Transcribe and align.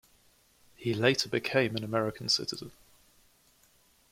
He 0.75 0.95
later 0.95 1.29
became 1.29 1.75
an 1.75 1.83
American 1.83 2.27
citizen. 2.27 2.71